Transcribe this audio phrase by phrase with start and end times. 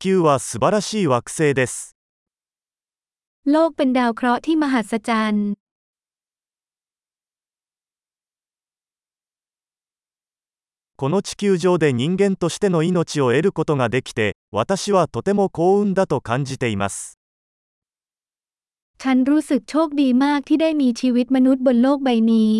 [0.00, 1.94] 球は素晴らしい惑星です。
[3.44, 5.52] โลกเป็นดาวเคราะห์ที่มหัศจรรย์
[10.96, 17.18] この地球上で人間としての命を得ることができて、私はとても幸運だと感じています。
[18.98, 22.54] ฉันรู้สึกโชคดีมากที่ได้มีชีวิตมนุษย์บนโลกใบนี้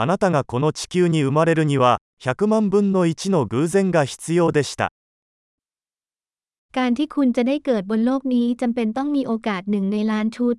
[0.00, 4.92] あなたがこの地球に生まれるには100万分の1の偶然が必要でした
[6.76, 10.56] การที่คุณจะได้เกิดบนโลกนี้จำเป็นต้องมีโอกาสหนึ่งในล้านชุด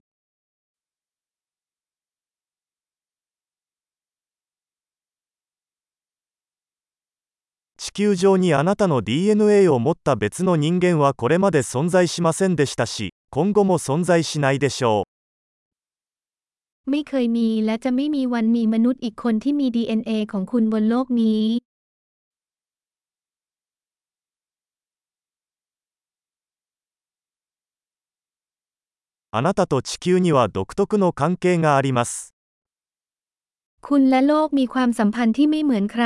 [7.78, 15.11] 地球上にあなたの DNA を持った別の人間はこれまで存在しませんでしたし今後も存在しないでしょう
[16.90, 21.44] ไม่เคยมีและจะไม่มีวันมีมนุษย์อีกคนที่มี DNA ของคุณบนโลกนี้
[29.36, 32.34] あなたと地球には独特の関係があります。
[33.88, 36.06] คุณและโลกมีความสัมพันธ์ที่ไม่เหมือนใคร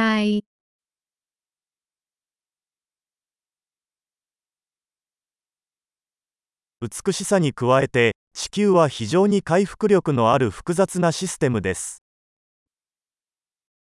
[6.85, 12.03] 美しさに加えて地球は非常に回復力のある複雑なシステムです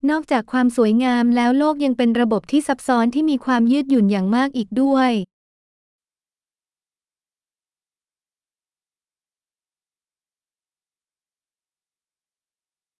[0.03, 5.13] นอกจากความสวยงามแล้วโลกยังเป็นระบบที่ซับซ้อนที่มีความยืดหยุ่นอย่างมากอีกด้วย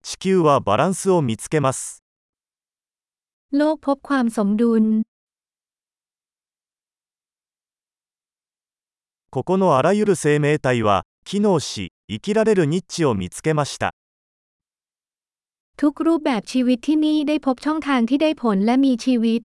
[0.03, 2.03] 地球はバランスを見つけます。
[3.51, 4.83] โลกพบความสมดุล
[9.29, 13.93] ここのあらゆる生命体は機能し生きられるニッチを見つけました
[15.77, 19.41] ทุกรูปแบบชีวิตที่นี่ได้พบช่องทางที่ได้ผลและมีชีวิต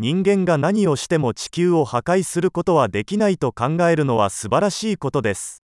[0.00, 5.61] 人間が何をしても地球を破壊することはできないと考えるのは素晴らしいことです。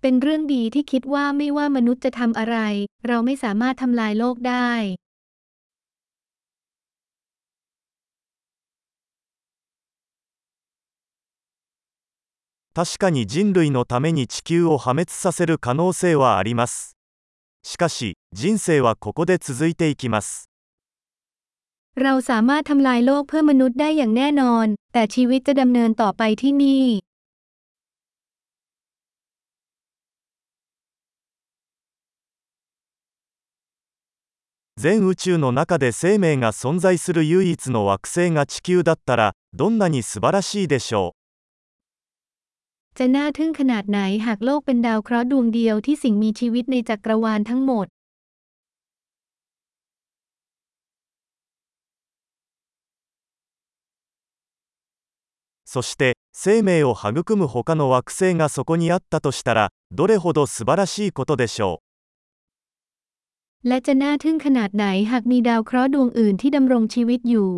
[0.00, 2.56] เป็นเรื่องดีที่คิดว่าไม่ว่ามนุษย์จะทำอะไร
[3.06, 4.70] เราไม่สามารถทำลายโลกได้
[12.76, 16.94] 確かに人類のために地球を破滅させる可能性はあります。
[17.62, 20.50] しかし、人生はここで続いていきます。
[21.96, 26.84] เราสามารถทำลายโลกเพื่อมนุษย์ได้อย่างแน่นอน แต่ชีวิตจะดำเนินต่อไปที่นี่
[34.80, 41.16] 全宇宙の中で生命が存在する唯一の惑星が地球だったらどんなに素晴らしいでしょう
[42.94, 47.86] จะน่าทึ่งขนาดไหนหากโลกเป็นดาวเคราะห์ดวงเดียวที่สิ่งมีชีวิตในจักรวาลทั้งหมด
[55.64, 61.89] そして生命を育む他の惑星がそこにあったとしたらどれほど素晴らしいことでしょう
[63.68, 67.50] และจะน่าทึ่งขนาดไหนหากมีดาวเคราะห์ดวงอื่นที่ดำรงชีวิตอยู่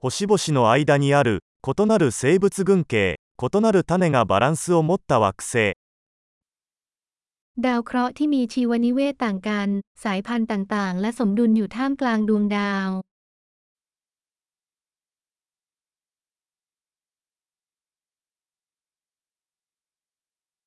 [0.00, 5.74] 星々の間にある異なる生物群系異なる種がバランスを持った惑星
[7.66, 9.68] ดาวเคราะห์ที่มีชีวนิเวศต่างกัน
[10.04, 12.88] สายพันธุ์ต่างๆ และสมดุลอยู่ท่ามกลางดวงดาว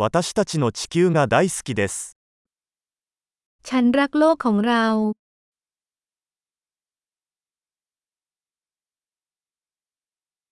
[0.00, 2.16] 私たちの地球が大好きです。
[3.64, 4.84] ฉันรักโลกของเรา